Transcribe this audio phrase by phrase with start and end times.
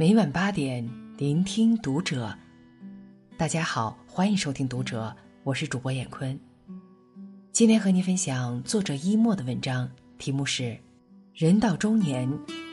[0.00, 0.88] 每晚八点，
[1.18, 2.34] 聆听读者。
[3.36, 6.40] 大家好，欢迎收听《读者》，我是主播闫坤。
[7.52, 9.86] 今天和您分享作者一墨的文章，
[10.16, 10.62] 题目是
[11.34, 12.26] 《人到中年，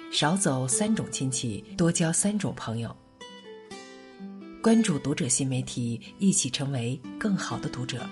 [0.10, 2.96] 少走三种亲戚，多交三种朋友》。
[4.62, 8.08] 关注《读者》新媒体，一起成为更好的读者。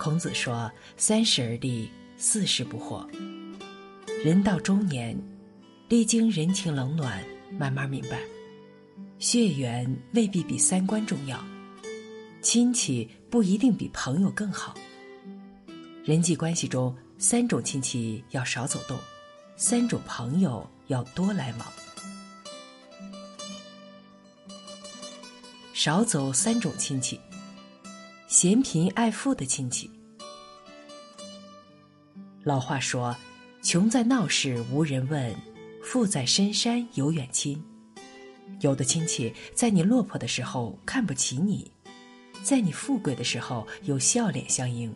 [0.00, 3.04] 孔子说：“三十而立，四十不惑。”
[4.24, 5.16] 人到中年，
[5.88, 7.24] 历经人情冷暖，
[7.56, 8.20] 慢慢明白，
[9.20, 11.40] 血缘未必比三观重要，
[12.42, 14.74] 亲戚不一定比朋友更好。
[16.04, 18.98] 人际关系中，三种亲戚要少走动，
[19.56, 21.72] 三种朋友要多来往。
[25.72, 27.20] 少走三种亲戚：
[28.26, 29.88] 嫌贫爱富的亲戚。
[32.42, 33.16] 老话说。
[33.68, 35.36] 穷在闹市无人问，
[35.82, 37.62] 富在深山有远亲。
[38.60, 41.70] 有的亲戚在你落魄的时候看不起你，
[42.42, 44.90] 在你富贵的时候有笑脸相迎。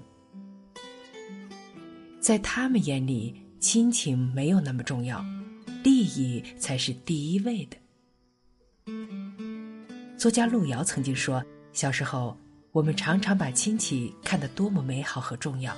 [2.18, 5.22] 在他们眼里，亲情没有那么重要，
[5.84, 7.76] 利益才是第一位的。
[10.16, 12.34] 作家路遥曾经说：“小时候，
[12.70, 15.76] 我们常常把亲戚看得多么美好和重要，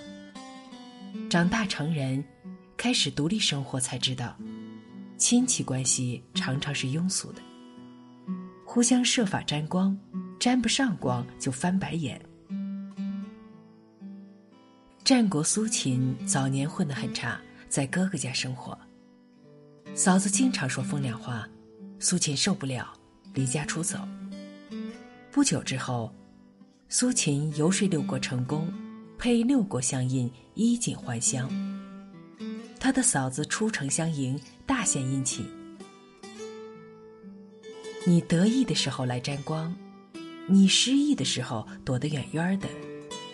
[1.29, 2.25] 长大成人。”
[2.84, 4.36] 开始独立生活，才知道，
[5.16, 7.40] 亲戚关系常常是庸俗的，
[8.62, 9.98] 互相设法沾光，
[10.38, 12.20] 沾不上光就翻白眼。
[15.02, 17.40] 战国苏秦早年混得很差，
[17.70, 18.78] 在哥哥家生活，
[19.94, 21.48] 嫂子经常说风凉话，
[21.98, 22.92] 苏秦受不了，
[23.32, 24.06] 离家出走。
[25.30, 26.14] 不久之后，
[26.90, 28.70] 苏秦游说六国成功，
[29.16, 31.48] 配六国相印，衣锦还乡。
[32.84, 35.48] 他的嫂子出城相迎，大献殷勤。
[38.05, 39.74] 你得意的时候来沾光，
[40.46, 42.68] 你失意的时候躲得远远的，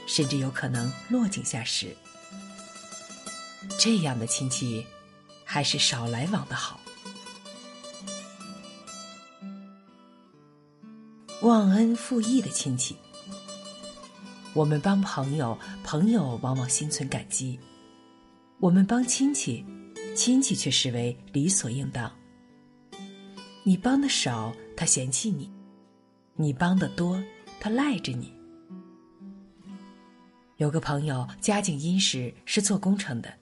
[0.07, 1.97] 甚至有可能落井下石。
[3.77, 4.87] 这样的亲戚，
[5.45, 6.79] 还是少来往的好。
[11.41, 12.95] 忘恩负义的亲戚，
[14.55, 17.59] 我们帮朋友，朋友往往心存感激。
[18.61, 19.65] 我们帮亲戚，
[20.15, 22.13] 亲戚却视为理所应当。
[23.63, 25.51] 你帮的少，他嫌弃你；
[26.35, 27.19] 你帮的多，
[27.59, 28.31] 他赖着你。
[30.59, 33.33] 有个朋友家境殷实，是做工程的。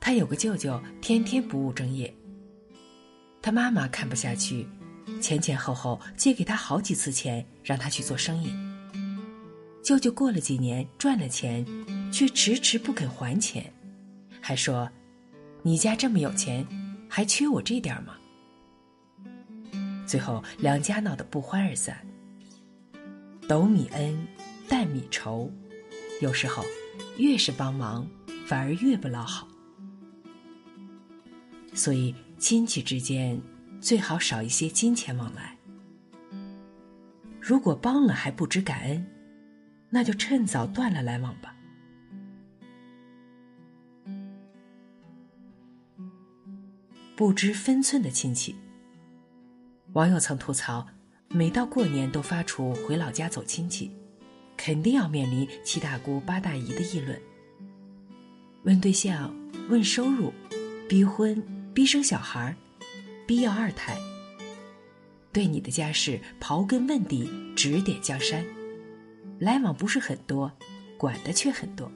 [0.00, 2.12] 他有个舅舅，天天不务正业。
[3.42, 4.66] 他妈妈看不下去，
[5.20, 8.50] 前前后后借给他好几次钱，让他去做生意。
[9.84, 11.66] 舅舅过了几年赚了钱，
[12.10, 13.70] 却迟迟不肯还钱。
[14.42, 14.90] 还说
[15.62, 16.66] ：“你家这么有钱，
[17.08, 18.16] 还缺我这点吗？”
[20.04, 21.96] 最后两家闹得不欢而散。
[23.48, 24.26] 斗米恩，
[24.68, 25.50] 担米仇，
[26.20, 26.64] 有时候
[27.16, 28.06] 越是帮忙，
[28.46, 29.46] 反而越不老好。
[31.72, 33.40] 所以亲戚之间
[33.80, 35.56] 最好少一些金钱往来。
[37.40, 39.06] 如果帮了还不知感恩，
[39.88, 41.54] 那就趁早断了来往吧。
[47.14, 48.54] 不知分寸的亲戚。
[49.92, 50.86] 网友曾吐槽，
[51.28, 53.90] 每到过年都发出回老家走亲戚，
[54.56, 57.20] 肯定要面临七大姑八大姨的议论。
[58.62, 59.34] 问对象，
[59.68, 60.32] 问收入，
[60.88, 61.42] 逼婚，
[61.74, 62.56] 逼生小孩，
[63.26, 63.94] 逼要二胎。
[65.32, 68.44] 对你的家事刨根问底，指点江山，
[69.38, 70.50] 来往不是很多，
[70.96, 71.90] 管的却很多。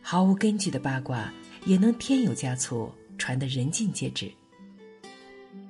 [0.00, 1.30] 毫无根据的八卦
[1.66, 2.90] 也能添油加醋。
[3.28, 4.32] 传得人尽皆知。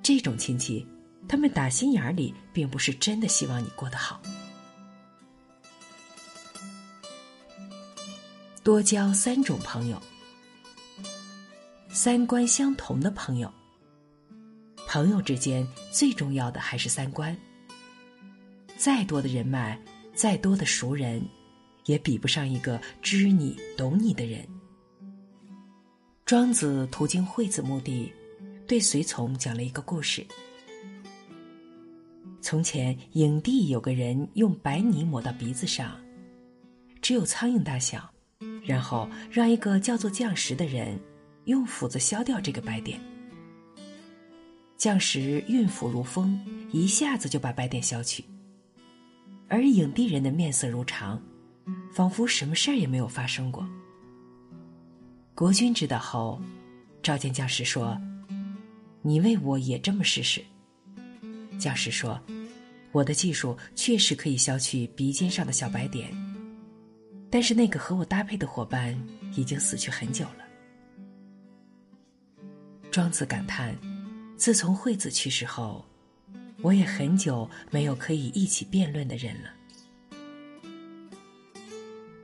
[0.01, 0.87] 这种亲戚，
[1.29, 4.23] 他们打心眼里并不是真的希望你过得好。
[8.63, 10.01] 多交三种朋友：
[11.89, 13.53] 三观相同的朋友。
[14.87, 17.37] 朋友之间最重要的还是三观。
[18.77, 19.77] 再多的人脉，
[20.15, 21.21] 再多的熟人，
[21.87, 24.49] 也比不上一个知你懂你的人。
[26.29, 28.13] 庄子途经惠子墓地，
[28.67, 30.23] 对随从讲了一个故事。
[32.43, 35.99] 从前，影帝有个人用白泥抹到鼻子上，
[37.01, 38.07] 只有苍蝇大小，
[38.63, 41.01] 然后让一个叫做匠石的人
[41.47, 43.01] 用斧子削掉这个白点。
[44.77, 46.39] 匠石运斧如风，
[46.71, 48.23] 一下子就把白点削去，
[49.49, 51.19] 而影帝人的面色如常，
[51.91, 53.67] 仿佛什么事儿也没有发生过。
[55.39, 56.43] 国君知道后，
[57.01, 57.97] 召见将士说
[59.03, 60.43] ：“你为我也这么试试。”
[61.61, 62.21] 将士说
[62.91, 66.11] ：“我的技术确实可以消去鼻尖上的小白点，
[67.31, 69.01] 但是那个和我搭配的伙伴
[69.37, 70.45] 已经死去很久了。”
[72.91, 73.79] 庄子感叹
[74.37, 75.85] ：“自从惠子去世后，
[76.63, 79.51] 我也很久没有可以一起辩论的人了。”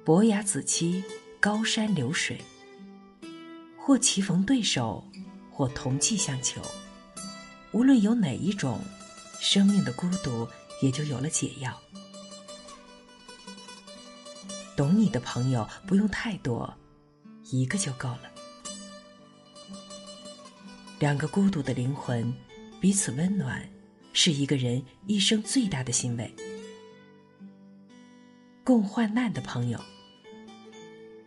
[0.04, 1.04] 伯牙子期，
[1.38, 2.40] 高山流水。
[3.86, 5.04] 或棋逢对手，
[5.50, 6.58] 或同气相求。
[7.70, 8.80] 无论有哪一种，
[9.40, 10.48] 生命的孤独
[10.80, 11.78] 也就有了解药。
[14.74, 16.72] 懂你的朋友不用太多，
[17.50, 18.22] 一个就够了。
[20.98, 22.34] 两个孤独的灵魂，
[22.80, 23.68] 彼此温暖，
[24.14, 26.34] 是一个人一生最大的欣慰。
[28.64, 29.78] 共患难的朋友。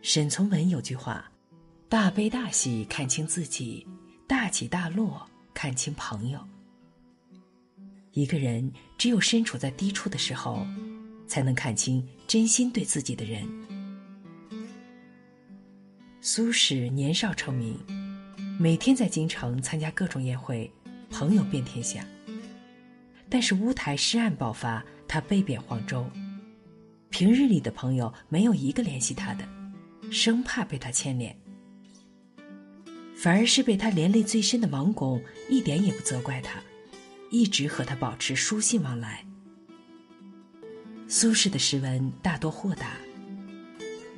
[0.02, 1.30] 沈从文有句话。
[1.90, 3.86] 大悲大喜看清自己，
[4.26, 6.38] 大起大落看清朋友。
[8.12, 10.66] 一个人只有身处在低处的时候，
[11.26, 13.42] 才能看清真心对自己的人。
[16.20, 17.74] 苏轼年少成名，
[18.60, 20.70] 每天在京城参加各种宴会，
[21.08, 22.04] 朋友遍天下。
[23.30, 26.06] 但是乌台诗案爆发，他被贬黄州，
[27.08, 29.48] 平日里的朋友没有一个联系他的，
[30.12, 31.34] 生怕被他牵连。
[33.20, 35.20] 反而是被他连累最深的王巩
[35.50, 36.62] 一点也不责怪他，
[37.30, 39.26] 一直和他保持书信往来。
[41.08, 42.92] 苏轼的诗文大多豁达，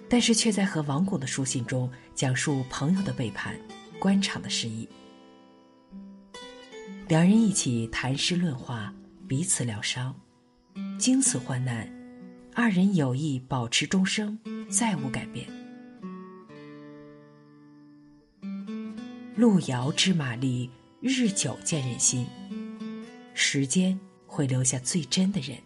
[0.07, 3.59] 但是却在和王巩的书信中讲述朋友的背叛、
[3.99, 4.87] 官场的失意。
[7.09, 8.93] 两人一起谈诗论画，
[9.27, 10.15] 彼此疗伤，
[10.99, 11.91] 经此患难，
[12.55, 14.39] 二人友谊保持终生，
[14.69, 15.60] 再无改变。
[19.37, 20.69] 路遥知马力，
[21.01, 22.27] 日久见人心。
[23.33, 25.57] 时间会留下最真的人。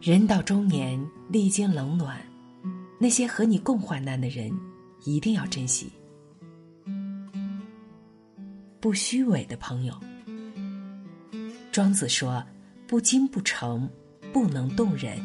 [0.00, 2.18] 人到中年，历经冷暖，
[2.98, 4.50] 那些和你共患难的人，
[5.04, 5.92] 一定要珍惜。
[8.80, 10.00] 不虚伪的朋友。
[11.72, 12.42] 庄子说
[12.86, 13.90] ：“不精不诚，
[14.32, 15.18] 不能动人。”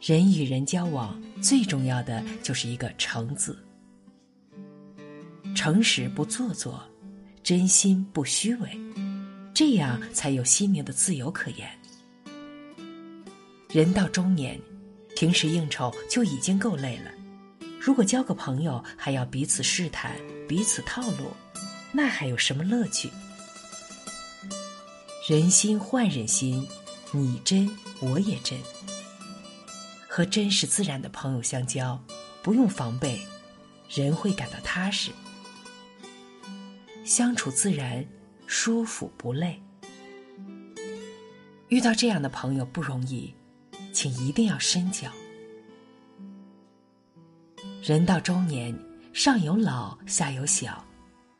[0.00, 3.58] 人与人交往，最重要的就是一个“诚”字。
[5.62, 6.82] 诚实不做作，
[7.42, 8.80] 真心不虚伪，
[9.52, 11.70] 这样才有心灵的自由可言。
[13.68, 14.58] 人到中年，
[15.14, 17.10] 平时应酬就已经够累了，
[17.78, 20.16] 如果交个朋友还要彼此试探、
[20.48, 21.30] 彼此套路，
[21.92, 23.10] 那还有什么乐趣？
[25.28, 26.66] 人心换人心，
[27.12, 27.70] 你真
[28.00, 28.58] 我也真。
[30.08, 32.02] 和真实自然的朋友相交，
[32.42, 33.20] 不用防备，
[33.90, 35.10] 人会感到踏实。
[37.04, 38.04] 相处自然，
[38.46, 39.60] 舒服不累。
[41.68, 43.32] 遇到这样的朋友不容易，
[43.92, 45.08] 请一定要深交。
[47.82, 48.76] 人到中年，
[49.12, 50.84] 上有老，下有小，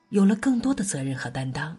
[0.08, 1.76] 有了更多的责任和担当。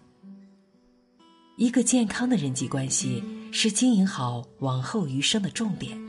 [1.57, 5.99] 一个健康的人际关系是经营好往后余生的重点。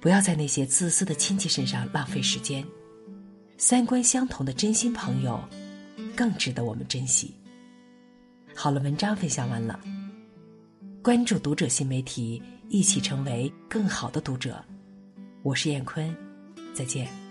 [0.00, 2.64] 不要在那些自私的亲戚身上浪费时间。
[3.58, 5.42] 三观相同的真心朋友，
[6.14, 7.34] 更值得我们珍惜。
[8.54, 9.80] 好了，文章分享完了。
[11.02, 14.62] 关注读者新媒体，一起成为更好的读者。
[15.42, 16.14] 我是燕坤，
[16.74, 17.25] 再见。